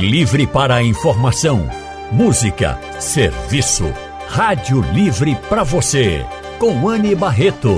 [0.00, 1.68] Livre para a informação,
[2.10, 3.84] música, serviço.
[4.28, 6.24] Rádio Livre para você,
[6.58, 7.76] com Anne Barreto.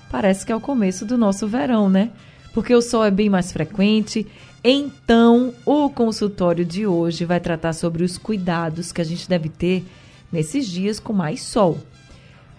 [0.09, 2.11] parece que é o começo do nosso verão, né?
[2.53, 4.25] Porque o sol é bem mais frequente.
[4.63, 9.85] Então, o consultório de hoje vai tratar sobre os cuidados que a gente deve ter
[10.31, 11.77] nesses dias com mais sol.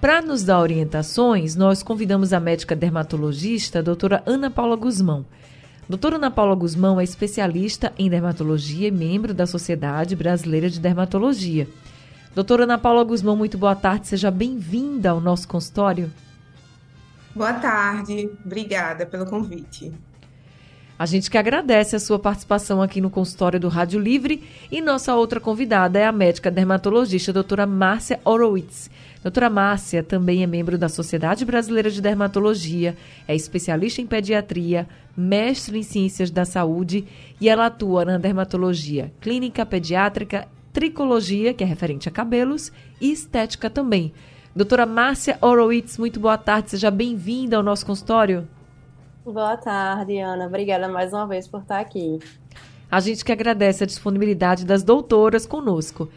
[0.00, 5.27] Para nos dar orientações, nós convidamos a médica dermatologista, a doutora Ana Paula Guzmão.
[5.88, 11.66] Doutora Ana Paula Guzmão é especialista em dermatologia e membro da Sociedade Brasileira de Dermatologia.
[12.34, 16.12] Doutora Ana Paula Guzmão, muito boa tarde, seja bem-vinda ao nosso consultório.
[17.34, 19.92] Boa tarde, obrigada pelo convite.
[20.98, 25.14] A gente que agradece a sua participação aqui no consultório do Rádio Livre e nossa
[25.14, 28.91] outra convidada é a médica dermatologista doutora Márcia Horowitz.
[29.22, 32.97] Doutora Márcia também é membro da Sociedade Brasileira de Dermatologia,
[33.28, 37.06] é especialista em pediatria, mestre em ciências da saúde
[37.41, 43.69] e ela atua na dermatologia clínica pediátrica, tricologia, que é referente a cabelos, e estética
[43.69, 44.12] também.
[44.55, 48.48] Doutora Márcia Horowitz, muito boa tarde, seja bem-vinda ao nosso consultório.
[49.24, 50.46] Boa tarde, Ana.
[50.46, 52.19] Obrigada mais uma vez por estar aqui.
[52.91, 56.08] A gente que agradece a disponibilidade das doutoras conosco.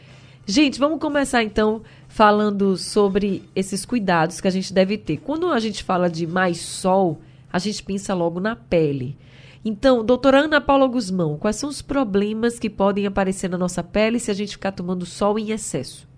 [0.45, 5.17] Gente, vamos começar então falando sobre esses cuidados que a gente deve ter.
[5.17, 9.17] Quando a gente fala de mais sol, a gente pensa logo na pele.
[9.63, 14.19] Então, doutora Ana Paula Guzmão, quais são os problemas que podem aparecer na nossa pele
[14.19, 16.09] se a gente ficar tomando sol em excesso?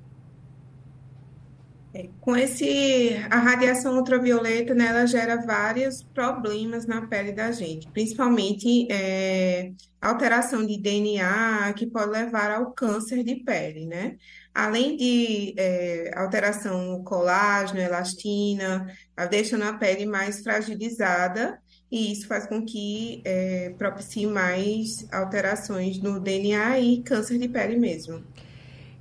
[1.96, 7.88] É, com esse, a radiação ultravioleta, né, ela gera vários problemas na pele da gente,
[7.92, 9.72] principalmente é,
[10.02, 14.16] alteração de DNA, que pode levar ao câncer de pele, né?
[14.56, 18.88] Além de é, alteração no colágeno, elastina,
[19.30, 21.62] deixando a pele mais fragilizada,
[21.94, 27.78] e isso faz com que é, propicie mais alterações no DNA e câncer de pele
[27.78, 28.20] mesmo.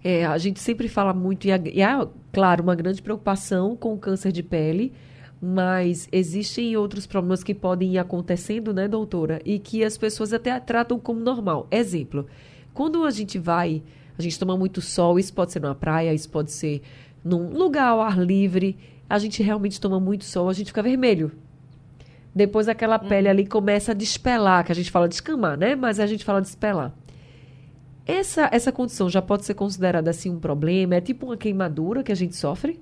[0.04, 4.30] É, a gente sempre fala muito, e há, claro, uma grande preocupação com o câncer
[4.30, 4.92] de pele,
[5.40, 9.40] mas existem outros problemas que podem ir acontecendo, né, doutora?
[9.42, 11.66] E que as pessoas até tratam como normal.
[11.70, 12.26] Exemplo,
[12.74, 13.82] quando a gente vai,
[14.18, 16.82] a gente toma muito sol, isso pode ser numa praia, isso pode ser
[17.24, 18.76] num lugar ao ar livre,
[19.08, 21.32] a gente realmente toma muito sol, a gente fica vermelho.
[22.34, 25.74] Depois aquela pele ali começa a despelar, que a gente fala de escamar, né?
[25.74, 26.92] Mas a gente fala de despelar.
[28.06, 30.96] Essa, essa condição já pode ser considerada assim um problema?
[30.96, 32.80] É tipo uma queimadura que a gente sofre?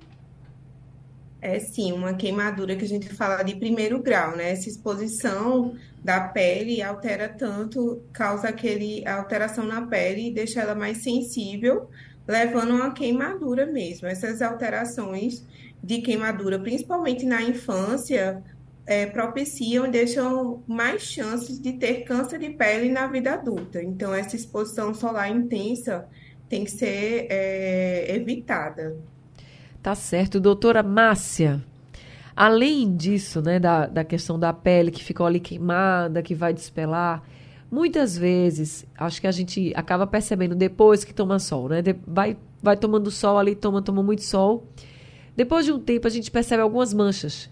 [1.41, 4.51] É sim, uma queimadura que a gente fala de primeiro grau, né?
[4.51, 11.03] Essa exposição da pele altera tanto, causa aquele alteração na pele e deixa ela mais
[11.03, 11.89] sensível,
[12.27, 14.07] levando a uma queimadura mesmo.
[14.07, 15.43] Essas alterações
[15.83, 18.43] de queimadura, principalmente na infância,
[18.85, 23.81] é, propiciam e deixam mais chances de ter câncer de pele na vida adulta.
[23.81, 26.07] Então, essa exposição solar intensa
[26.49, 28.97] tem que ser é, evitada.
[29.81, 30.39] Tá certo.
[30.39, 31.63] Doutora Márcia,
[32.35, 37.23] além disso, né, da, da questão da pele que ficou ali queimada, que vai despelar,
[37.69, 41.81] muitas vezes, acho que a gente acaba percebendo depois que toma sol, né?
[42.05, 44.67] Vai, vai tomando sol ali, toma, toma muito sol.
[45.35, 47.49] Depois de um tempo, a gente percebe algumas manchas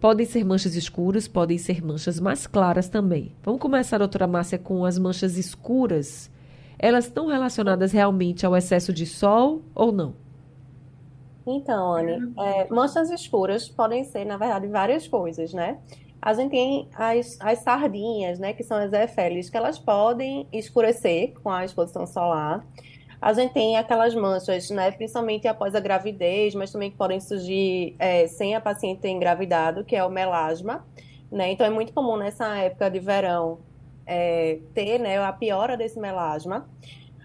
[0.00, 3.34] Podem ser manchas escuras, podem ser manchas mais claras também.
[3.42, 6.30] Vamos começar, doutora Márcia, com as manchas escuras.
[6.78, 10.14] Elas estão relacionadas realmente ao excesso de sol ou não?
[11.44, 15.78] Então, Anne, é, manchas escuras podem ser, na verdade, várias coisas, né?
[16.20, 21.32] A gente tem as, as sardinhas, né, que são as efélias, que elas podem escurecer
[21.42, 22.64] com a exposição solar.
[23.20, 27.96] A gente tem aquelas manchas, né, principalmente após a gravidez, mas também que podem surgir
[27.98, 30.86] é, sem a paciente ter engravidado, que é o melasma.
[31.30, 31.52] Né?
[31.52, 33.58] Então é muito comum nessa época de verão
[34.06, 36.68] é, ter né, a piora desse melasma.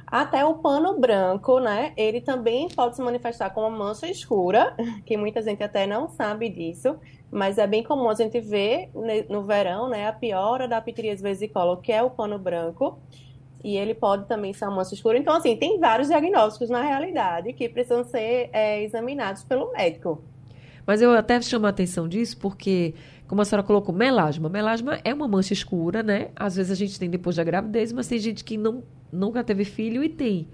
[0.05, 1.91] Até o pano branco, né?
[1.97, 4.75] Ele também pode se manifestar como uma mancha escura,
[5.05, 6.97] que muita gente até não sabe disso,
[7.31, 8.91] mas é bem comum a gente ver
[9.27, 12.99] no verão, né, a piora da pitiríase vesicola, que é o pano branco
[13.63, 15.17] e ele pode também ser uma mancha escura.
[15.17, 20.21] Então, assim, tem vários diagnósticos na realidade que precisam ser é, examinados pelo médico.
[20.85, 22.93] Mas eu até chamo a atenção disso porque,
[23.25, 24.49] como a senhora colocou, melasma.
[24.49, 26.29] Melasma é uma mancha escura, né?
[26.35, 29.63] Às vezes a gente tem depois da gravidez, mas tem gente que não, nunca teve
[29.63, 30.47] filho e tem.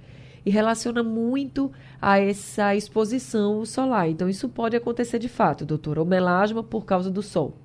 [0.46, 1.72] e relaciona muito
[2.02, 4.10] a essa exposição solar.
[4.10, 6.02] Então, isso pode acontecer de fato, doutora.
[6.02, 7.56] O melasma por causa do sol.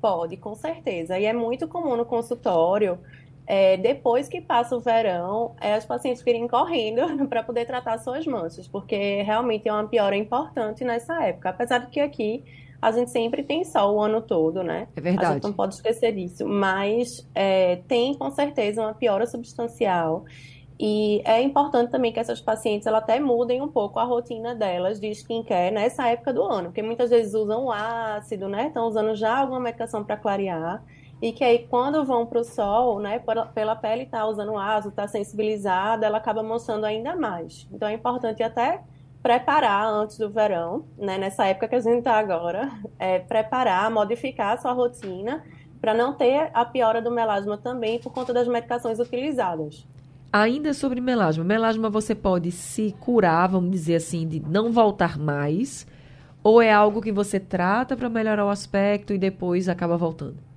[0.00, 1.18] Pode, com certeza.
[1.18, 2.98] E é muito comum no consultório,
[3.46, 8.26] é, depois que passa o verão, é, os pacientes virem correndo para poder tratar suas
[8.26, 11.50] manchas, porque realmente é uma piora importante nessa época.
[11.50, 12.44] Apesar de que aqui
[12.80, 14.88] a gente sempre tem sol o ano todo, né?
[14.96, 15.26] É verdade.
[15.26, 16.46] A gente não pode esquecer disso.
[16.46, 20.24] Mas é, tem com certeza uma piora substancial.
[20.80, 24.98] E é importante também que essas pacientes ela até mudem um pouco a rotina delas
[24.98, 28.66] de skincare nessa época do ano, porque muitas vezes usam ácido, né?
[28.66, 30.82] Estão usando já alguma medicação para clarear.
[31.22, 33.22] E que aí, quando vão para o sol, né,
[33.54, 37.68] pela pele tá usando ácido, tá sensibilizada, ela acaba mostrando ainda mais.
[37.72, 38.82] Então é importante até
[39.22, 44.54] preparar antes do verão, né, nessa época que a gente está agora, é, preparar, modificar
[44.54, 45.44] a sua rotina
[45.80, 49.86] para não ter a piora do melasma também por conta das medicações utilizadas.
[50.32, 55.86] Ainda sobre melasma, melasma você pode se curar, vamos dizer assim, de não voltar mais,
[56.42, 60.50] ou é algo que você trata para melhorar o aspecto e depois acaba voltando?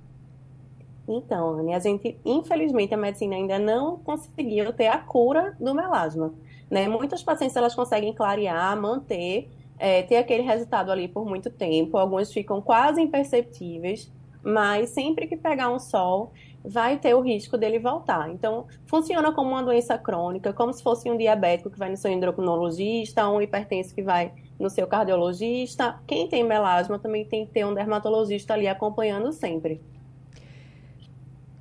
[1.08, 6.34] Então, Anne, a gente, infelizmente, a medicina ainda não conseguiu ter a cura do melasma.
[6.70, 6.88] Né?
[6.88, 9.48] Muitas pacientes elas conseguem clarear, manter,
[9.78, 11.96] é, ter aquele resultado ali por muito tempo.
[11.96, 14.12] Algumas ficam quase imperceptíveis,
[14.42, 16.32] mas sempre que pegar um sol,
[16.64, 18.28] vai ter o risco dele voltar.
[18.30, 22.10] Então, funciona como uma doença crônica, como se fosse um diabético que vai no seu
[22.10, 26.00] endocrinologista, um hipertenso que vai no seu cardiologista.
[26.06, 29.80] Quem tem melasma também tem que ter um dermatologista ali acompanhando sempre.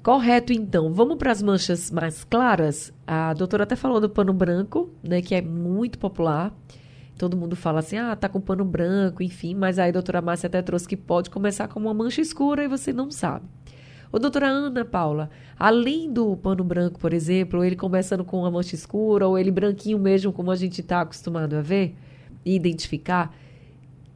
[0.05, 0.93] Correto, então.
[0.93, 2.93] Vamos para as manchas mais claras.
[3.07, 6.55] A doutora até falou do pano branco, né, que é muito popular.
[7.17, 9.55] Todo mundo fala assim, ah, tá com pano branco, enfim.
[9.55, 12.67] Mas aí a doutora Márcia até trouxe que pode começar com uma mancha escura e
[12.67, 13.47] você não sabe.
[14.11, 18.75] Ô, doutora Ana Paula, além do pano branco, por exemplo, ele começando com uma mancha
[18.75, 21.95] escura, ou ele branquinho mesmo, como a gente está acostumado a ver
[22.45, 23.35] e identificar,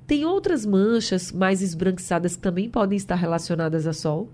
[0.06, 4.30] tem outras manchas mais esbranquiçadas que também podem estar relacionadas a sol?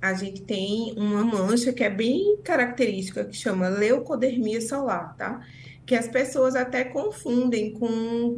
[0.00, 5.40] A gente tem uma mancha que é bem característica, que chama leucodermia solar, tá?
[5.84, 7.86] Que as pessoas até confundem com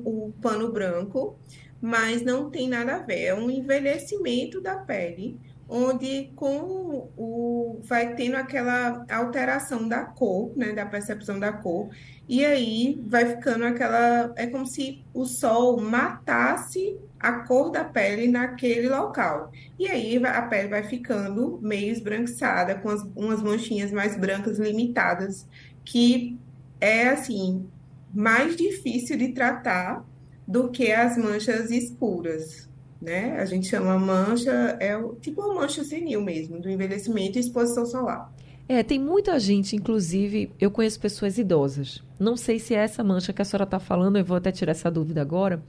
[0.05, 1.39] o pano branco,
[1.81, 3.25] mas não tem nada a ver.
[3.25, 5.39] É um envelhecimento da pele,
[5.69, 11.89] onde com o vai tendo aquela alteração da cor, né, da percepção da cor,
[12.29, 18.27] e aí vai ficando aquela, é como se o sol matasse a cor da pele
[18.27, 19.53] naquele local.
[19.79, 25.47] E aí a pele vai ficando meio esbranquiçada, com as, umas manchinhas mais brancas limitadas,
[25.85, 26.37] que
[26.81, 27.65] é assim,
[28.13, 30.05] mais difícil de tratar
[30.47, 32.69] do que as manchas escuras,
[33.01, 33.39] né?
[33.39, 38.33] A gente chama mancha, é tipo uma mancha senil mesmo, do envelhecimento e exposição solar.
[38.69, 42.03] É, tem muita gente, inclusive, eu conheço pessoas idosas.
[42.19, 44.73] Não sei se é essa mancha que a senhora está falando, eu vou até tirar
[44.73, 45.63] essa dúvida agora.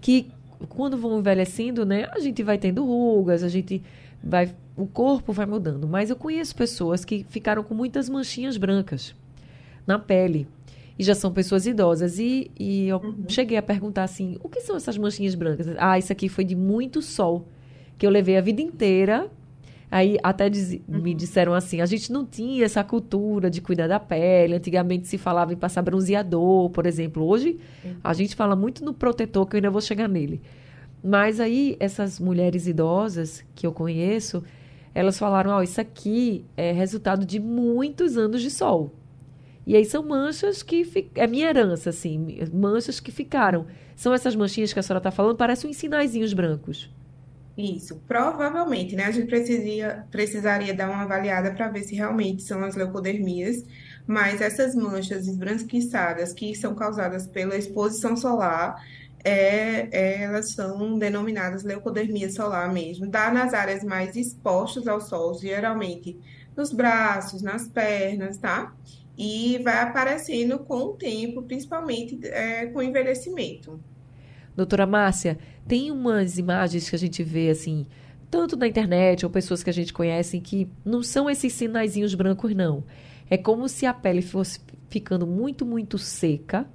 [0.00, 0.30] Que
[0.68, 3.82] quando vão envelhecendo, né, a gente vai tendo rugas, a gente
[4.22, 4.54] vai.
[4.76, 5.86] O corpo vai mudando.
[5.86, 9.14] Mas eu conheço pessoas que ficaram com muitas manchinhas brancas
[9.86, 10.46] na pele
[10.98, 12.18] e já são pessoas idosas.
[12.18, 13.24] E, e eu uhum.
[13.28, 15.68] cheguei a perguntar assim: o que são essas manchinhas brancas?
[15.78, 17.46] Ah, isso aqui foi de muito sol,
[17.98, 19.30] que eu levei a vida inteira.
[19.96, 21.00] Aí até diz, uhum.
[21.00, 24.54] me disseram assim: a gente não tinha essa cultura de cuidar da pele.
[24.54, 27.24] Antigamente se falava em passar bronzeador, por exemplo.
[27.24, 27.96] Hoje uhum.
[28.04, 30.42] a gente fala muito no protetor, que eu ainda vou chegar nele.
[31.02, 34.44] Mas aí essas mulheres idosas que eu conheço,
[34.94, 38.92] elas falaram: ó, oh, isso aqui é resultado de muitos anos de sol.
[39.66, 41.08] E aí são manchas que.
[41.14, 42.36] É minha herança, assim.
[42.52, 43.64] Manchas que ficaram.
[43.94, 46.90] São essas manchinhas que a senhora está falando, parecem uns sinaizinhos brancos.
[47.56, 49.04] Isso, provavelmente, né?
[49.04, 53.64] A gente precisaria, precisaria dar uma avaliada para ver se realmente são as leucodermias,
[54.06, 58.76] mas essas manchas esbranquiçadas que são causadas pela exposição solar,
[59.24, 63.08] é, é, elas são denominadas leucodermia solar mesmo.
[63.08, 66.18] Dá nas áreas mais expostas ao sol, geralmente
[66.54, 68.74] nos braços, nas pernas, tá?
[69.16, 73.80] e vai aparecendo com o tempo, principalmente é, com o envelhecimento.
[74.56, 77.86] Doutora Márcia, tem umas imagens que a gente vê assim,
[78.30, 82.54] tanto na internet ou pessoas que a gente conhece, que não são esses sinaizinhos brancos,
[82.54, 82.82] não.
[83.28, 86.66] É como se a pele fosse ficando muito, muito seca,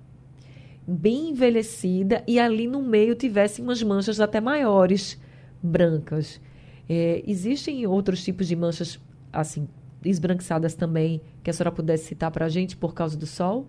[0.85, 5.19] bem envelhecida, e ali no meio tivesse umas manchas até maiores,
[5.61, 6.39] brancas.
[6.87, 8.99] É, existem outros tipos de manchas,
[9.31, 9.67] assim,
[10.03, 13.67] esbranquiçadas também, que a senhora pudesse citar para a gente por causa do sol?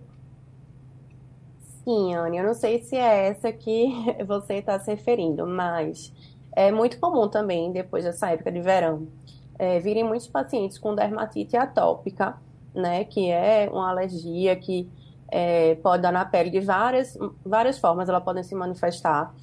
[1.83, 3.87] Sim, Anne, eu não sei se é essa que
[4.25, 6.13] você está se referindo, mas
[6.55, 9.07] é muito comum também, depois dessa época de verão,
[9.59, 12.37] é, virem muitos pacientes com dermatite atópica,
[12.73, 13.03] né?
[13.03, 14.89] Que é uma alergia que
[15.29, 19.33] é, pode dar na pele de várias, várias formas, elas podem se manifestar.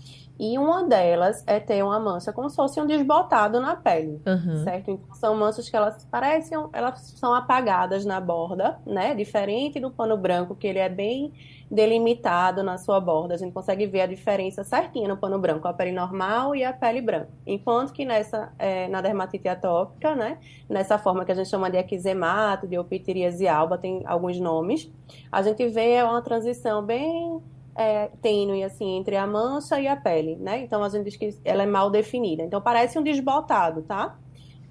[0.43, 4.65] E uma delas é ter uma mancha como se fosse um desbotado na pele, uhum.
[4.65, 4.91] certo?
[4.91, 9.15] Então, são manchas que elas parecem, elas são apagadas na borda, né?
[9.15, 11.31] Diferente do pano branco, que ele é bem
[11.71, 13.35] delimitado na sua borda.
[13.35, 16.73] A gente consegue ver a diferença certinha no pano branco, a pele normal e a
[16.73, 17.29] pele branca.
[17.47, 20.39] Enquanto que nessa, é, na dermatite atópica, né?
[20.67, 24.91] Nessa forma que a gente chama de eczemato, de opitiríase alba, tem alguns nomes,
[25.31, 27.43] a gente vê uma transição bem
[27.81, 30.63] é, tênue assim entre a mancha e a pele, né?
[30.63, 32.43] Então a gente diz que ela é mal definida.
[32.43, 34.19] Então parece um desbotado, tá?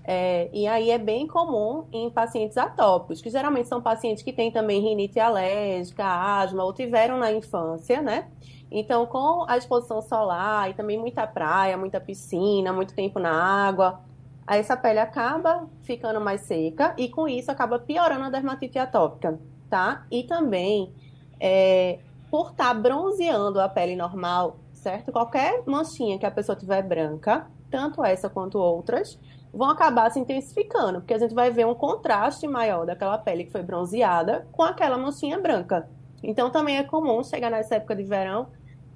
[0.03, 4.51] É, e aí é bem comum em pacientes atópicos, que geralmente são pacientes que têm
[4.51, 8.27] também rinite alérgica, asma, ou tiveram na infância, né?
[8.71, 14.01] Então, com a exposição solar e também muita praia, muita piscina, muito tempo na água,
[14.47, 20.05] essa pele acaba ficando mais seca e com isso acaba piorando a dermatite atópica, tá?
[20.11, 20.93] E também
[21.39, 21.99] é,
[22.29, 25.11] por estar tá bronzeando a pele normal, certo?
[25.11, 29.19] Qualquer manchinha que a pessoa tiver branca, tanto essa quanto outras,
[29.53, 33.51] vão acabar se intensificando, porque a gente vai ver um contraste maior daquela pele que
[33.51, 35.89] foi bronzeada com aquela manchinha branca.
[36.21, 38.47] Então também é comum chegar nessa época de verão,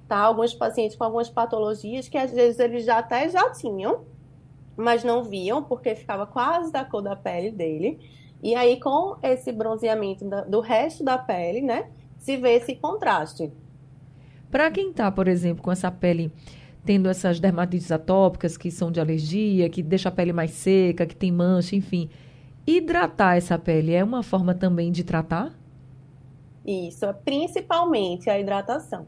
[0.06, 0.18] tá?
[0.18, 4.04] Alguns pacientes com algumas patologias que às vezes eles já até já tinham,
[4.76, 7.98] mas não viam porque ficava quase da cor da pele dele.
[8.42, 11.90] E aí com esse bronzeamento do resto da pele, né?
[12.24, 13.52] Se vê esse contraste.
[14.50, 16.32] Para quem está, por exemplo, com essa pele
[16.82, 21.16] tendo essas dermatites atópicas que são de alergia, que deixa a pele mais seca, que
[21.16, 22.10] tem mancha, enfim,
[22.66, 25.54] hidratar essa pele é uma forma também de tratar?
[26.64, 29.06] Isso, principalmente a hidratação.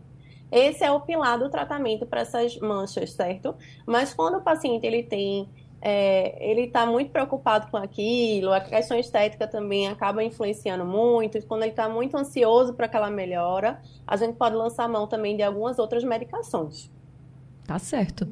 [0.52, 3.54] Esse é o pilar do tratamento para essas manchas, certo?
[3.86, 5.48] Mas quando o paciente ele tem
[5.88, 11.40] é, ele está muito preocupado com aquilo, a questão estética também acaba influenciando muito.
[11.46, 15.44] Quando ele está muito ansioso para aquela melhora, a gente pode lançar mão também de
[15.44, 16.90] algumas outras medicações.
[17.64, 18.26] Tá certo.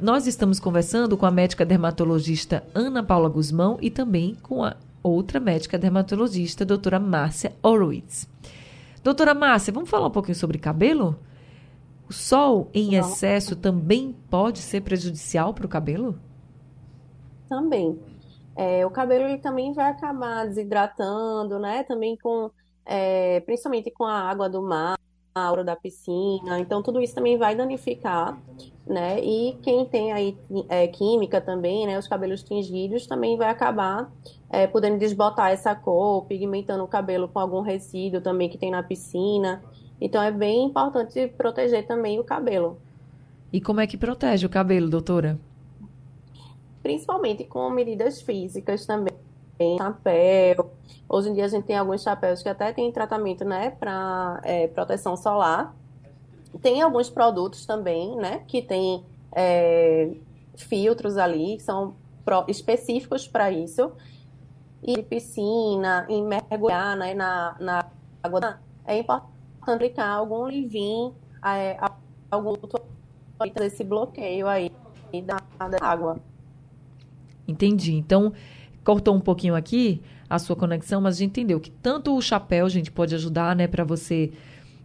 [0.00, 5.38] Nós estamos conversando com a médica dermatologista Ana Paula Guzmão e também com a outra
[5.38, 8.26] médica dermatologista, doutora Márcia Horowitz.
[9.04, 11.18] Doutora Márcia, vamos falar um pouquinho sobre cabelo?
[12.08, 16.18] O sol em excesso também pode ser prejudicial para o cabelo?
[17.52, 18.00] Também.
[18.56, 21.84] É, o cabelo ele também vai acabar desidratando, né?
[21.84, 22.50] Também com,
[22.86, 24.98] é, principalmente com a água do mar,
[25.34, 26.58] a água da piscina.
[26.58, 28.38] Então, tudo isso também vai danificar,
[28.86, 29.22] né?
[29.22, 30.36] E quem tem aí
[30.70, 31.98] é, química também, né?
[31.98, 34.10] Os cabelos tingidos também vai acabar
[34.48, 38.82] é, podendo desbotar essa cor, pigmentando o cabelo com algum resíduo também que tem na
[38.82, 39.62] piscina.
[40.00, 42.78] Então, é bem importante proteger também o cabelo.
[43.52, 45.38] E como é que protege o cabelo, doutora?
[46.82, 49.14] Principalmente com medidas físicas também.
[49.78, 50.72] Chapéu.
[51.08, 54.66] Hoje em dia a gente tem alguns chapéus que até tem tratamento, né, para é,
[54.66, 55.74] proteção solar.
[56.60, 60.10] Tem alguns produtos também, né, que tem é,
[60.56, 63.92] filtros ali, que são pro, específicos para isso.
[64.82, 67.84] E piscina, em mergulhar né, na, na
[68.22, 69.32] água, é importante
[69.70, 71.76] aplicar algum livin, é,
[72.30, 72.54] algum
[73.60, 74.72] esse bloqueio aí
[75.24, 76.18] da, da água.
[77.46, 77.94] Entendi.
[77.94, 78.32] Então,
[78.84, 82.68] cortou um pouquinho aqui a sua conexão, mas a gente entendeu que tanto o chapéu
[82.68, 84.32] gente pode ajudar, né, para você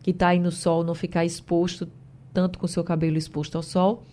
[0.03, 1.87] que está aí no sol não ficar exposto
[2.33, 4.03] tanto com o seu cabelo exposto ao sol,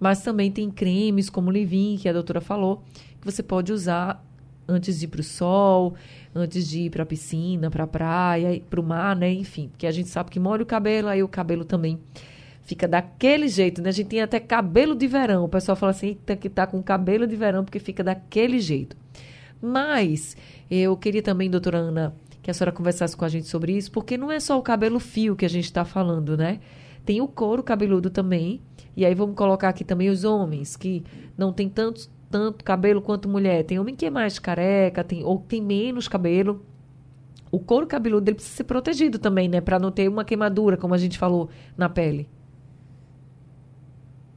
[0.00, 2.82] mas também tem cremes como o Livin, que a doutora falou,
[3.20, 4.24] que você pode usar
[4.66, 5.94] antes de ir para o sol,
[6.34, 9.32] antes de ir para a piscina, para a praia, para o mar, né?
[9.32, 11.98] Enfim, porque a gente sabe que molha o cabelo, aí o cabelo também
[12.64, 13.90] fica daquele jeito, né?
[13.90, 15.44] A gente tem até cabelo de verão.
[15.44, 18.96] O pessoal fala assim, que tá com cabelo de verão porque fica daquele jeito.
[19.60, 20.36] Mas
[20.70, 24.18] eu queria também, doutora Ana, que a senhora conversasse com a gente sobre isso, porque
[24.18, 26.60] não é só o cabelo fio que a gente está falando, né?
[27.04, 28.60] Tem o couro cabeludo também.
[28.96, 31.02] E aí vamos colocar aqui também os homens, que
[31.36, 33.64] não tem tanto, tanto cabelo quanto mulher.
[33.64, 36.64] Tem homem que é mais careca, tem, ou tem menos cabelo.
[37.50, 39.60] O couro cabeludo ele precisa ser protegido também, né?
[39.60, 42.28] Para não ter uma queimadura, como a gente falou, na pele.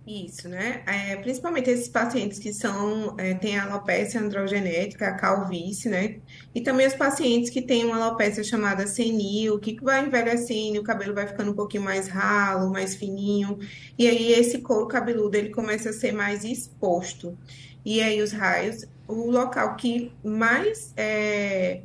[0.10, 0.84] Isso, né?
[0.88, 6.22] É, principalmente esses pacientes que são, é, têm alopecia androgenética, calvície, né?
[6.56, 11.14] E também os pacientes que têm uma alopecia chamada senil, que vai envelhecendo, o cabelo
[11.14, 13.60] vai ficando um pouquinho mais ralo, mais fininho,
[14.00, 17.38] e aí esse couro cabeludo ele começa a ser mais exposto.
[17.84, 21.84] E aí os raios, o local que mais é,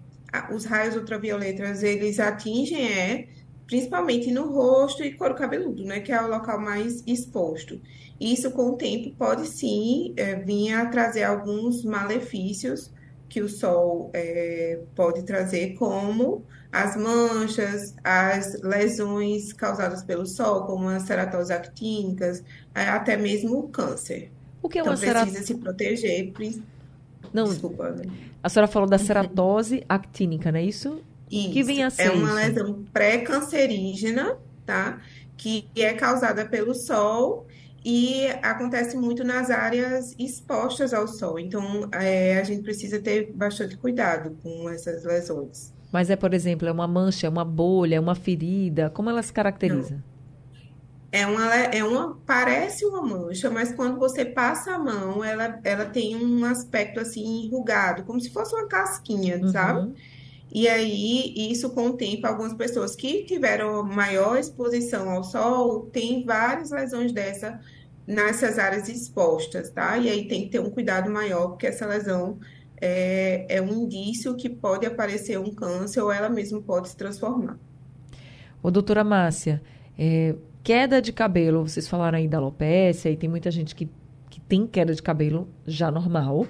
[0.54, 3.28] os raios ultravioletas eles atingem é
[3.66, 6.00] principalmente no rosto e couro cabeludo, né?
[6.00, 7.80] Que é o local mais exposto.
[8.20, 12.92] Isso, com o tempo, pode sim é, vir a trazer alguns malefícios
[13.28, 20.88] que o sol é, pode trazer, como as manchas, as lesões causadas pelo sol, como
[20.88, 22.42] as ceratose actínicas,
[22.74, 24.32] é, até mesmo o câncer.
[24.62, 25.32] O que é Então uma ceratose?
[25.32, 26.32] precisa se proteger.
[27.32, 27.90] Não, Desculpa.
[27.90, 28.10] né?
[28.42, 31.04] a senhora falou da ceratose actínica, não é isso?
[31.48, 32.34] Que vem a Isso, ser é uma isso?
[32.34, 35.00] lesão pré-cancerígena, tá?
[35.36, 37.46] Que é causada pelo sol
[37.84, 41.38] e acontece muito nas áreas expostas ao sol.
[41.38, 45.72] Então, é, a gente precisa ter bastante cuidado com essas lesões.
[45.92, 48.88] Mas é, por exemplo, é uma mancha, é uma bolha, é uma ferida.
[48.88, 50.02] Como ela se caracteriza?
[51.14, 55.84] É uma, é uma, parece uma mancha, mas quando você passa a mão, ela, ela
[55.84, 59.92] tem um aspecto assim enrugado, como se fosse uma casquinha, sabe?
[60.54, 66.26] E aí, isso com o tempo, algumas pessoas que tiveram maior exposição ao sol têm
[66.26, 67.58] várias lesões dessa
[68.06, 69.96] nessas áreas expostas, tá?
[69.96, 72.38] E aí tem que ter um cuidado maior, porque essa lesão
[72.80, 77.56] é, é um indício que pode aparecer um câncer ou ela mesma pode se transformar.
[78.62, 79.62] Ô, doutora Márcia,
[79.96, 83.88] é, queda de cabelo, vocês falaram aí da alopecia, e tem muita gente que,
[84.28, 86.46] que tem queda de cabelo já normal,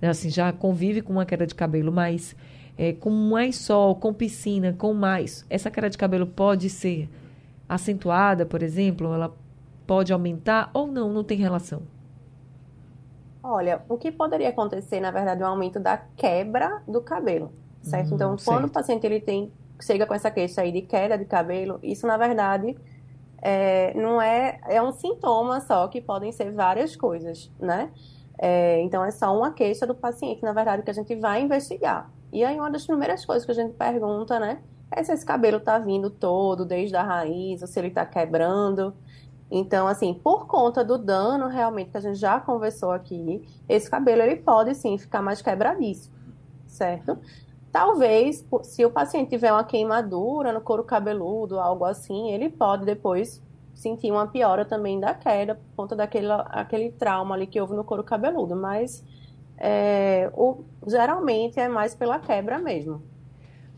[0.00, 0.08] né?
[0.08, 2.36] Assim, já convive com uma queda de cabelo, mas
[2.78, 7.08] é, com mais sol, com piscina, com mais, essa queda de cabelo pode ser
[7.68, 9.36] acentuada, por exemplo, ela
[9.86, 11.82] pode aumentar ou não, não tem relação.
[13.42, 18.14] Olha, o que poderia acontecer, na verdade, é um aumento da quebra do cabelo, certo?
[18.14, 18.72] Hum, Então, quando o certo.
[18.72, 22.78] paciente ele tem, chega com essa queixa aí de queda de cabelo, isso, na verdade,
[23.42, 27.92] é, não é, é um sintoma só, que podem ser várias coisas, né?
[28.38, 32.12] É, então, é só uma queixa do paciente, na verdade, que a gente vai investigar.
[32.32, 35.60] E aí, uma das primeiras coisas que a gente pergunta, né, é se esse cabelo
[35.60, 38.94] tá vindo todo, desde a raiz, ou se ele tá quebrando.
[39.50, 44.22] Então, assim, por conta do dano realmente que a gente já conversou aqui, esse cabelo
[44.22, 46.10] ele pode sim ficar mais quebradiço,
[46.66, 47.18] certo?
[47.72, 53.42] Talvez, se o paciente tiver uma queimadura no couro cabeludo, algo assim, ele pode depois
[53.74, 57.84] sentir uma piora também da queda por conta daquele aquele trauma ali que houve no
[57.84, 59.04] couro cabeludo, mas
[59.60, 63.02] é, o, geralmente é mais pela quebra mesmo.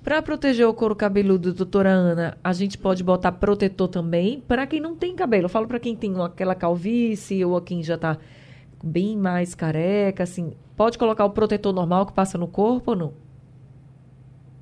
[0.02, 4.80] Para proteger o couro cabeludo, doutora Ana, a gente pode botar protetor também para quem
[4.80, 5.44] não tem cabelo.
[5.44, 8.18] Eu falo para quem tem aquela calvície ou quem já está
[8.82, 10.54] bem mais careca, assim.
[10.76, 13.14] Pode colocar o protetor normal que passa no corpo ou não?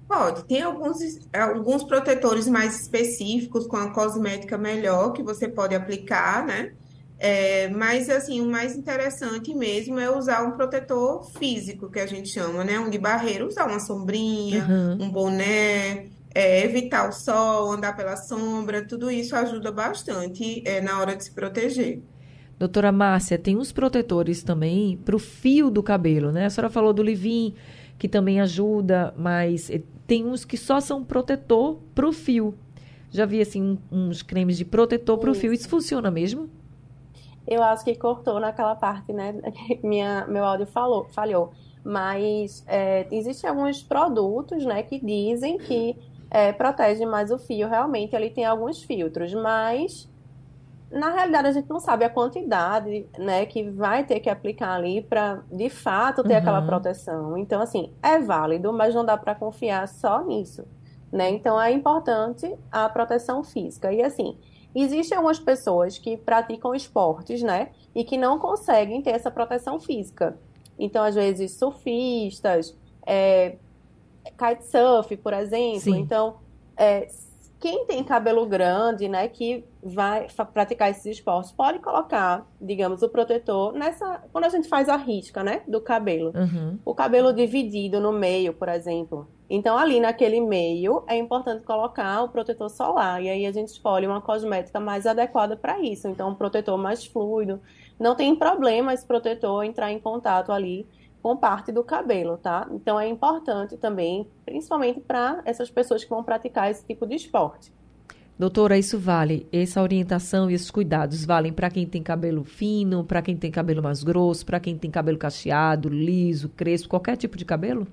[0.06, 0.98] Pode, tem alguns,
[1.32, 6.72] alguns protetores mais específicos com a cosmética melhor que você pode aplicar, né?
[7.22, 12.30] É, mas assim, o mais interessante mesmo é usar um protetor físico, que a gente
[12.30, 12.78] chama, né?
[12.80, 15.04] Um de barreira, usar uma sombrinha, Uhum.
[15.04, 20.98] um boné, é, evitar o sol, andar pela sombra, tudo isso ajuda bastante, é, na
[20.98, 22.00] hora de se proteger.
[22.58, 26.46] Doutora Márcia, tem uns protetores também para o fio do cabelo, né?
[26.46, 27.54] A senhora falou do Livin,
[27.98, 32.54] que também ajuda, mas eh, tem uns que só são protetor para o fio.
[33.10, 35.52] Já vi, assim, uns cremes de protetor para o fio.
[35.52, 36.48] Isso funciona mesmo?
[37.46, 39.34] Eu acho que cortou naquela parte, né?
[39.82, 41.52] Minha, meu áudio falou, falhou.
[41.84, 45.96] Mas é, existem alguns produtos, né, que dizem que
[46.30, 47.68] é, protegem mais o fio.
[47.68, 50.08] Realmente, ele tem alguns filtros, mas
[50.90, 55.02] na realidade a gente não sabe a quantidade, né, que vai ter que aplicar ali
[55.02, 56.66] para de fato ter aquela Uhum.
[56.66, 57.38] proteção.
[57.38, 60.66] Então, assim, é válido, mas não dá para confiar só nisso,
[61.12, 61.30] né?
[61.30, 63.92] Então, é importante a proteção física.
[63.92, 64.36] E assim,
[64.74, 70.38] existem algumas pessoas que praticam esportes, né, e que não conseguem ter essa proteção física.
[70.78, 73.56] Então, às vezes, surfistas, é,
[74.38, 75.80] kitesurf, por exemplo.
[75.80, 75.98] Sim.
[75.98, 76.36] Então,
[76.76, 77.06] é,
[77.60, 83.74] quem tem cabelo grande, né, que vai praticar esses esportes, pode colocar, digamos, o protetor
[83.74, 86.32] nessa, quando a gente faz a risca, né, do cabelo.
[86.34, 86.78] Uhum.
[86.84, 89.28] O cabelo dividido no meio, por exemplo.
[89.48, 93.22] Então, ali naquele meio, é importante colocar o protetor solar.
[93.22, 96.08] E aí a gente escolhe uma cosmética mais adequada para isso.
[96.08, 97.60] Então, um protetor mais fluido.
[97.98, 100.88] Não tem problema esse protetor entrar em contato ali
[101.22, 102.66] com parte do cabelo, tá?
[102.70, 107.72] Então, é importante também, principalmente para essas pessoas que vão praticar esse tipo de esporte.
[108.38, 113.20] Doutora, isso vale, essa orientação e esses cuidados valem para quem tem cabelo fino, para
[113.20, 117.44] quem tem cabelo mais grosso, para quem tem cabelo cacheado, liso, crespo, qualquer tipo de
[117.44, 117.86] cabelo?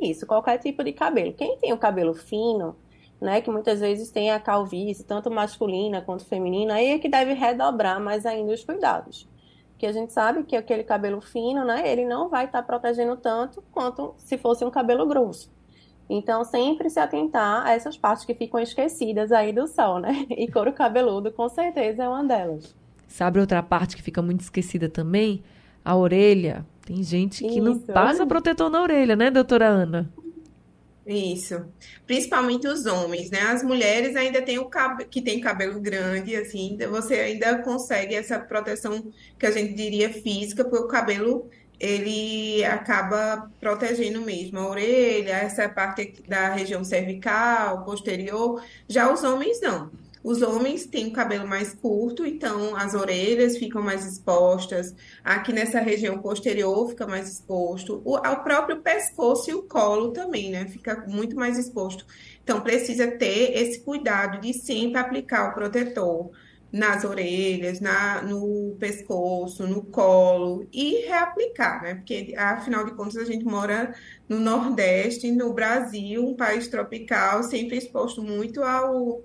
[0.00, 1.34] Isso, qualquer tipo de cabelo.
[1.34, 2.74] Quem tem o cabelo fino,
[3.20, 7.34] né, que muitas vezes tem a calvície, tanto masculina quanto feminina, aí é que deve
[7.34, 9.28] redobrar mais ainda os cuidados.
[9.84, 13.62] Porque a gente sabe que aquele cabelo fino, né, ele não vai estar protegendo tanto
[13.70, 15.52] quanto se fosse um cabelo grosso.
[16.08, 20.24] Então, sempre se atentar a essas partes que ficam esquecidas aí do sol, né?
[20.32, 22.74] E couro cabeludo, com certeza, é uma delas.
[23.06, 25.42] Sabe outra parte que fica muito esquecida também?
[25.84, 26.64] A orelha.
[26.86, 27.62] Tem gente que Isso.
[27.62, 30.10] não passa protetor na orelha, né, doutora Ana?
[31.06, 31.66] Isso.
[32.06, 33.40] Principalmente os homens, né?
[33.42, 38.38] As mulheres ainda têm o cabelo, que tem cabelo grande, assim, você ainda consegue essa
[38.38, 45.32] proteção que a gente diria física, porque o cabelo ele acaba protegendo mesmo a orelha,
[45.32, 48.64] essa parte da região cervical, posterior.
[48.88, 49.90] Já os homens não.
[50.24, 54.94] Os homens têm o cabelo mais curto, então as orelhas ficam mais expostas.
[55.22, 58.00] Aqui nessa região posterior fica mais exposto.
[58.06, 60.66] O, o próprio pescoço e o colo também, né?
[60.66, 62.06] Fica muito mais exposto.
[62.42, 66.30] Então precisa ter esse cuidado de sempre aplicar o protetor
[66.72, 71.96] nas orelhas, na, no pescoço, no colo e reaplicar, né?
[71.96, 73.94] Porque afinal de contas a gente mora
[74.26, 79.22] no Nordeste, no Brasil, um país tropical, sempre exposto muito ao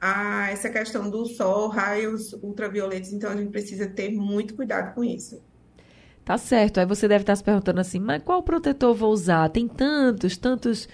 [0.00, 5.04] a essa questão do sol, raios ultravioletos, então a gente precisa ter muito cuidado com
[5.04, 5.42] isso.
[6.24, 6.78] Tá certo.
[6.78, 9.48] Aí você deve estar se perguntando assim, mas qual protetor vou usar?
[9.50, 10.88] Tem tantos, tantos,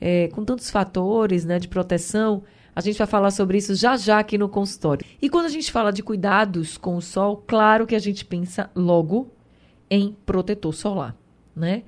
[0.00, 2.42] é, com tantos fatores né, de proteção.
[2.74, 5.04] A gente vai falar sobre isso já já aqui no consultório.
[5.20, 8.70] E quando a gente fala de cuidados com o sol, claro que a gente pensa
[8.74, 9.30] logo
[9.90, 11.16] em protetor solar,
[11.54, 11.82] né?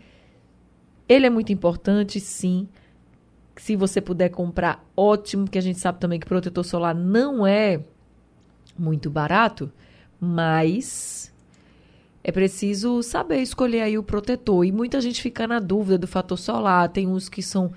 [1.08, 2.68] Ele é muito importante, sim,
[3.60, 7.78] se você puder comprar, ótimo, que a gente sabe também que protetor solar não é
[8.76, 9.70] muito barato,
[10.18, 11.30] mas
[12.24, 14.64] é preciso saber escolher aí o protetor.
[14.64, 16.88] E muita gente fica na dúvida do fator solar.
[16.88, 17.70] Tem uns que são.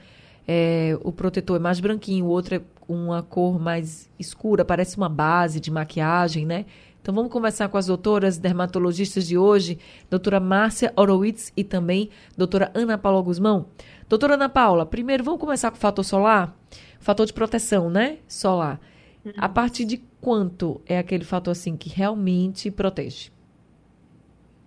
[0.48, 5.10] É, o protetor é mais branquinho, o outro é uma cor mais escura, parece uma
[5.10, 6.66] base de maquiagem, né?
[7.02, 9.78] Então vamos conversar com as doutoras dermatologistas de hoje,
[10.10, 13.66] doutora Márcia Horowitz e também doutora Ana Paula Guzmão.
[14.14, 16.56] Doutora Ana Paula, primeiro vamos começar com o fator solar,
[17.00, 18.20] fator de proteção, né?
[18.28, 18.80] Solar.
[19.26, 19.32] Uhum.
[19.36, 23.32] A partir de quanto é aquele fator assim que realmente protege?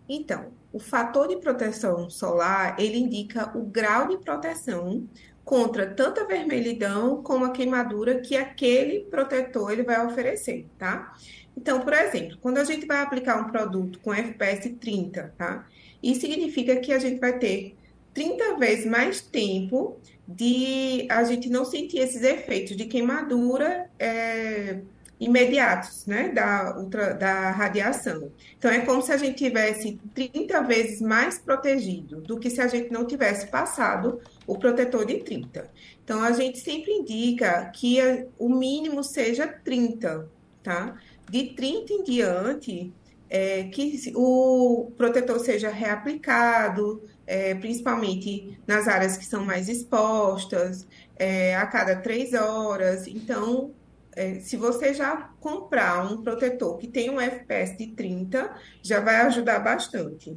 [0.09, 5.09] Então, o fator de proteção solar, ele indica o grau de proteção
[5.45, 11.17] contra tanto a vermelhidão como a queimadura que aquele protetor ele vai oferecer, tá?
[11.57, 15.65] Então, por exemplo, quando a gente vai aplicar um produto com FPS 30, tá?
[16.03, 17.77] Isso significa que a gente vai ter
[18.17, 24.81] 30 vezes mais tempo de a gente não sentir esses efeitos de queimadura é,
[25.21, 28.33] imediatos, né, da, ultra, da radiação.
[28.57, 32.67] Então, é como se a gente tivesse 30 vezes mais protegido do que se a
[32.67, 35.71] gente não tivesse passado o protetor de 30.
[36.03, 37.99] Então, a gente sempre indica que
[38.39, 40.27] o mínimo seja 30,
[40.63, 40.97] tá?
[41.31, 42.95] de 30 em diante,
[43.29, 50.87] é, que o protetor seja reaplicado, é, principalmente nas áreas que são mais expostas,
[51.17, 53.07] é, a cada três horas.
[53.07, 53.73] Então,
[54.13, 59.17] é, se você já comprar um protetor que tem um FPS de 30, já vai
[59.23, 60.37] ajudar bastante.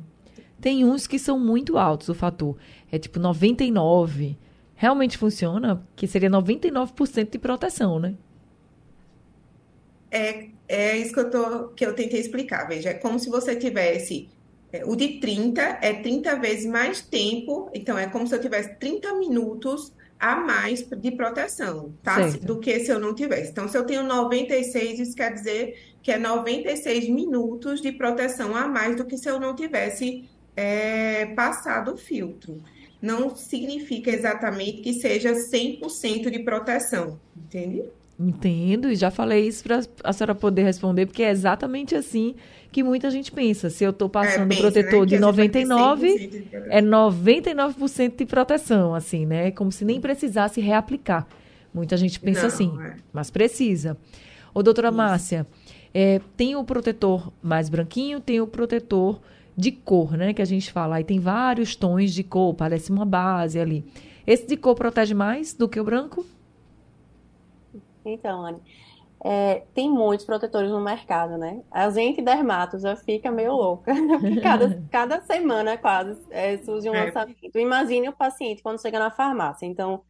[0.60, 2.58] Tem uns que são muito altos o fator,
[2.92, 4.38] é tipo 99.
[4.76, 5.86] Realmente funciona?
[5.96, 8.16] Que seria 99% de proteção, né?
[10.12, 12.68] É, é isso que eu, tô, que eu tentei explicar.
[12.68, 14.30] Veja, é como se você tivesse.
[14.72, 18.76] É, o de 30 é 30 vezes mais tempo, então é como se eu tivesse
[18.76, 22.16] 30 minutos a mais de proteção, tá?
[22.16, 22.46] Certo.
[22.46, 23.52] Do que se eu não tivesse.
[23.52, 28.68] Então, se eu tenho 96, isso quer dizer que é 96 minutos de proteção a
[28.68, 32.62] mais do que se eu não tivesse é, passado o filtro.
[33.02, 37.86] Não significa exatamente que seja 100% de proteção, entende?
[38.20, 42.36] Entendo, e já falei isso para a senhora poder responder, porque é exatamente assim
[42.70, 43.70] que muita gente pensa.
[43.70, 45.06] Se eu estou passando é, pensa, protetor né?
[45.06, 49.52] de 99, de é 99% de proteção, assim, né?
[49.52, 51.26] Como se nem precisasse reaplicar.
[51.74, 52.96] Muita gente pensa Não, assim, é.
[53.14, 53.96] mas precisa.
[54.54, 54.98] Ô, doutora isso.
[54.98, 55.48] Márcia,
[55.94, 59.22] é, tem o protetor mais branquinho, tem o protetor
[59.56, 60.34] de cor, né?
[60.34, 60.98] Que a gente fala.
[60.98, 63.86] Aí tem vários tons de cor, parece uma base ali.
[64.28, 66.26] Esse de cor protege mais do que o branco?
[68.10, 68.62] Então, Anne,
[69.22, 71.62] é, tem muitos protetores no mercado, né?
[71.70, 73.94] A gente dermato já fica meio louca,
[74.42, 77.06] cada, cada semana quase é, surge um é.
[77.06, 77.58] lançamento.
[77.58, 79.66] Imagine o paciente quando chega na farmácia.
[79.66, 80.02] Então,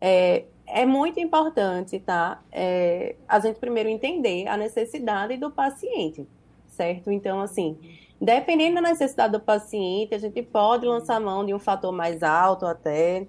[0.00, 2.40] é, é muito importante, tá?
[2.52, 6.26] É, a gente primeiro entender a necessidade do paciente,
[6.68, 7.10] certo?
[7.10, 7.76] Então, assim,
[8.20, 12.64] dependendo da necessidade do paciente, a gente pode lançar mão de um fator mais alto
[12.64, 13.26] até,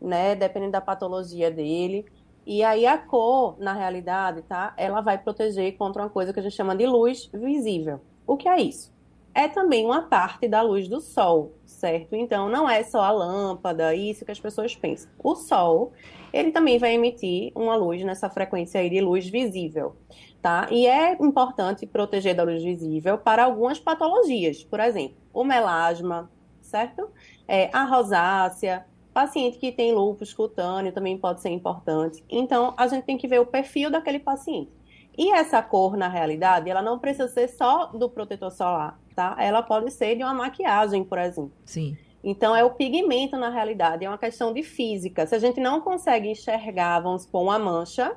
[0.00, 0.36] né?
[0.36, 2.06] Dependendo da patologia dele.
[2.46, 4.74] E aí a cor, na realidade, tá?
[4.76, 8.00] Ela vai proteger contra uma coisa que a gente chama de luz visível.
[8.26, 8.92] O que é isso?
[9.34, 12.14] É também uma parte da luz do sol, certo?
[12.14, 15.10] Então não é só a lâmpada, isso que as pessoas pensam.
[15.22, 15.92] O sol,
[16.32, 19.96] ele também vai emitir uma luz nessa frequência aí de luz visível.
[20.42, 20.66] tá?
[20.70, 27.08] E é importante proteger da luz visível para algumas patologias, por exemplo, o melasma, certo?
[27.46, 32.24] É, a rosácea, paciente que tem lúpus cutâneo também pode ser importante.
[32.28, 34.70] Então, a gente tem que ver o perfil daquele paciente.
[35.16, 39.36] E essa cor, na realidade, ela não precisa ser só do protetor solar, tá?
[39.38, 41.52] Ela pode ser de uma maquiagem, por exemplo.
[41.66, 41.96] Sim.
[42.24, 45.26] Então, é o pigmento, na realidade, é uma questão de física.
[45.26, 48.16] Se a gente não consegue enxergar, vamos supor, uma mancha,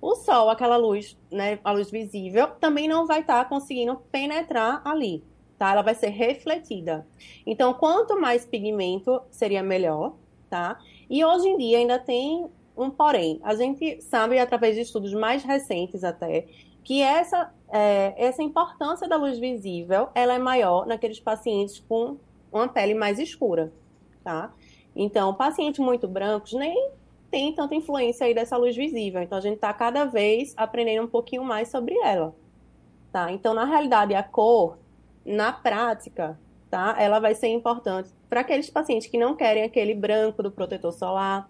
[0.00, 4.82] o sol, aquela luz, né, a luz visível, também não vai estar tá conseguindo penetrar
[4.84, 5.24] ali,
[5.58, 5.72] tá?
[5.72, 7.06] Ela vai ser refletida.
[7.46, 10.14] Então, quanto mais pigmento, seria melhor,
[10.48, 10.78] tá?
[11.08, 13.40] E hoje em dia ainda tem um porém.
[13.42, 16.46] A gente sabe, através de estudos mais recentes até,
[16.84, 22.16] que essa, é, essa importância da luz visível, ela é maior naqueles pacientes com
[22.52, 23.72] uma pele mais escura,
[24.22, 24.52] tá?
[24.94, 26.90] Então, pacientes muito brancos nem
[27.30, 29.20] tem tanta influência aí dessa luz visível.
[29.20, 32.34] Então, a gente está cada vez aprendendo um pouquinho mais sobre ela,
[33.10, 33.32] tá?
[33.32, 34.78] Então, na realidade, a cor,
[35.24, 36.38] na prática,
[36.70, 36.96] tá?
[36.98, 41.48] Ela vai ser importante para aqueles pacientes que não querem aquele branco do protetor solar,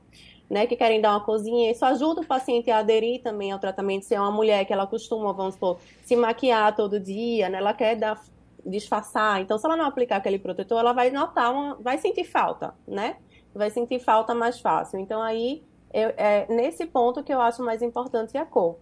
[0.48, 1.70] né, que querem dar uma cozinha.
[1.70, 4.05] Isso ajuda o paciente a aderir também ao tratamento.
[4.05, 7.74] Se é uma mulher que ela costuma, vamos supor, se maquiar todo dia, né, ela
[7.74, 8.20] quer dar,
[8.64, 9.40] disfarçar.
[9.40, 13.16] Então, se ela não aplicar aquele protetor, ela vai notar, uma, vai sentir falta, né?
[13.55, 14.98] Vai sentir falta mais fácil.
[14.98, 18.79] Então, aí, eu, é nesse ponto que eu acho mais importante a cor.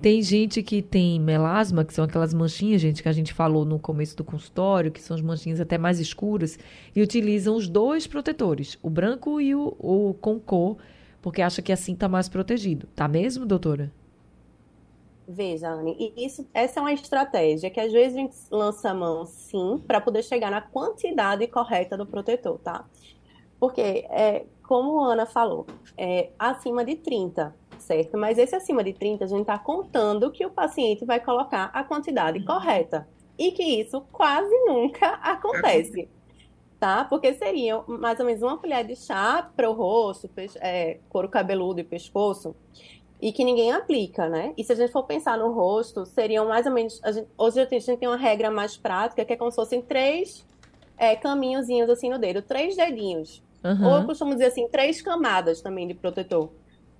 [0.00, 3.78] Tem gente que tem melasma, que são aquelas manchinhas, gente, que a gente falou no
[3.78, 6.58] começo do consultório, que são as manchinhas até mais escuras,
[6.94, 10.76] e utilizam os dois protetores, o branco e o, o com cor,
[11.22, 12.86] porque acha que assim está mais protegido.
[12.94, 13.90] Tá mesmo, doutora?
[15.26, 19.24] Veja, Anne, isso, essa é uma estratégia que às vezes a gente lança a mão,
[19.24, 22.84] sim, para poder chegar na quantidade correta do protetor, tá?
[23.64, 25.64] Porque, é, como a Ana falou,
[25.96, 28.18] é acima de 30 certo?
[28.18, 31.84] Mas esse acima de 30, a gente está contando que o paciente vai colocar a
[31.84, 33.06] quantidade correta.
[33.38, 36.08] E que isso quase nunca acontece.
[36.80, 37.04] Tá?
[37.04, 41.80] Porque seria mais ou menos uma colher de chá para o rosto, é, couro cabeludo
[41.80, 42.54] e pescoço,
[43.20, 44.54] e que ninguém aplica, né?
[44.56, 47.00] E se a gente for pensar no rosto, seriam mais ou menos.
[47.04, 50.46] Gente, hoje a gente tem uma regra mais prática, que é como se fossem três
[50.96, 53.43] é, caminhozinhos assim no dedo, três dedinhos.
[53.64, 53.86] Uhum.
[53.86, 56.50] Ou eu costumo dizer assim, três camadas também de protetor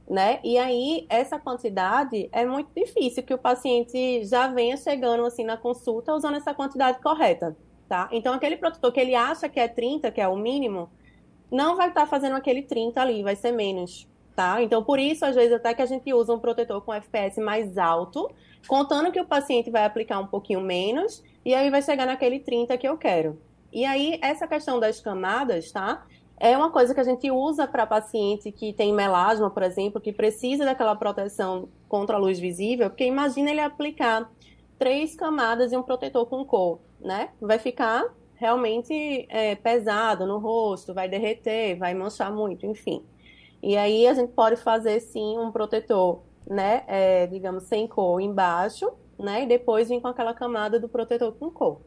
[0.08, 0.38] né?
[0.44, 5.56] E aí, essa quantidade é muito difícil que o paciente já venha chegando assim na
[5.56, 7.56] consulta usando essa quantidade correta,
[7.88, 8.08] tá?
[8.12, 10.90] Então, aquele protetor que ele acha que é 30, que é o mínimo,
[11.50, 14.62] não vai estar fazendo aquele 30 ali, vai ser menos, tá?
[14.62, 17.78] Então, por isso, às vezes, até que a gente usa um protetor com FPS mais
[17.78, 18.30] alto,
[18.68, 22.76] contando que o paciente vai aplicar um pouquinho menos, e aí vai chegar naquele 30
[22.76, 23.40] que eu quero.
[23.72, 26.06] E aí, essa questão das camadas, tá?
[26.38, 30.12] É uma coisa que a gente usa para paciente que tem melasma, por exemplo, que
[30.12, 34.30] precisa daquela proteção contra a luz visível, porque imagina ele aplicar
[34.78, 37.30] três camadas e um protetor com cor, né?
[37.40, 43.02] Vai ficar realmente é, pesado no rosto, vai derreter, vai manchar muito, enfim.
[43.62, 46.82] E aí a gente pode fazer sim um protetor, né?
[46.88, 49.44] É, digamos, sem cor embaixo, né?
[49.44, 51.80] E depois vir com aquela camada do protetor com cor.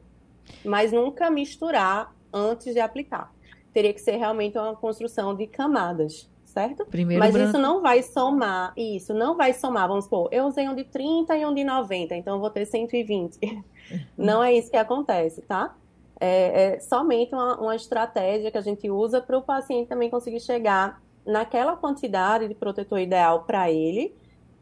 [0.64, 3.30] Mas nunca misturar antes de aplicar
[3.78, 6.84] teria que ser realmente uma construção de camadas, certo?
[6.86, 7.50] Primeiro Mas branco.
[7.50, 11.36] isso não vai somar, isso não vai somar, vamos supor, eu usei um de 30
[11.36, 13.38] e um de 90, então eu vou ter 120.
[14.18, 15.76] não é isso que acontece, tá?
[16.18, 20.40] É, é somente uma, uma estratégia que a gente usa para o paciente também conseguir
[20.40, 24.12] chegar naquela quantidade de protetor ideal para ele,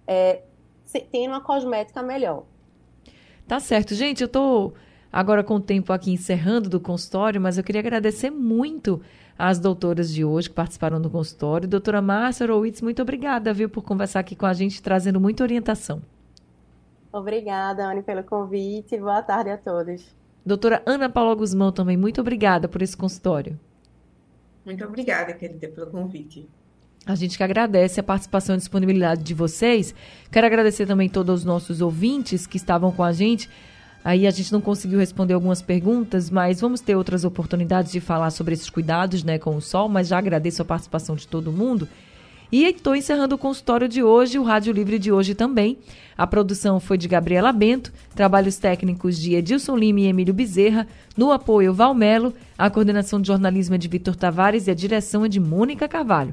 [0.07, 0.43] é,
[1.11, 2.43] tendo uma cosmética melhor.
[3.49, 3.95] Tá certo.
[3.95, 4.75] Gente, eu tô
[5.17, 9.01] agora com o tempo aqui encerrando do consultório, mas eu queria agradecer muito
[9.39, 11.67] às doutoras de hoje que participaram do consultório.
[11.67, 16.03] Doutora Márcia Rowitz, muito obrigada, viu, por conversar aqui com a gente, trazendo muita orientação.
[17.11, 18.99] Obrigada, Anne, pelo convite.
[18.99, 20.15] Boa tarde a todos.
[20.45, 23.59] Doutora Ana Paula Guzmão também, muito obrigada por esse consultório.
[24.67, 26.47] Muito obrigada, querida, pelo convite.
[27.07, 29.95] A gente que agradece a participação e disponibilidade de vocês.
[30.31, 33.49] Quero agradecer também todos os nossos ouvintes que estavam com a gente.
[34.07, 38.31] Aí a gente não conseguiu responder algumas perguntas, mas vamos ter outras oportunidades de falar
[38.31, 41.89] sobre esses cuidados né, com o sol, mas já agradeço a participação de todo mundo.
[42.53, 45.77] E estou encerrando o consultório de hoje, o Rádio Livre de hoje também.
[46.17, 51.33] A produção foi de Gabriela Bento, trabalhos técnicos de Edilson Lima e Emílio Bezerra, no
[51.33, 55.41] apoio Valmelo, a coordenação de jornalismo é de Vitor Tavares e a direção é de
[55.41, 56.33] Mônica Carvalho.